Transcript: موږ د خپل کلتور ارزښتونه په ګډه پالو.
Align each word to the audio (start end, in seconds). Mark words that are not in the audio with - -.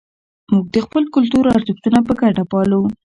موږ 0.51 0.65
د 0.75 0.77
خپل 0.85 1.03
کلتور 1.15 1.43
ارزښتونه 1.55 1.99
په 2.07 2.13
ګډه 2.21 2.43
پالو. 2.51 2.81